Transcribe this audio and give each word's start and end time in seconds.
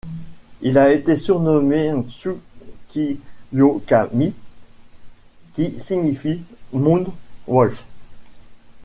Il 0.63 0.79
a 0.79 0.91
été 0.91 1.15
surnommé 1.15 1.93
Tsukiookami, 3.53 4.33
qui 5.53 5.79
signifie 5.79 6.41
Moon 6.73 7.05
Wolf. 7.47 7.85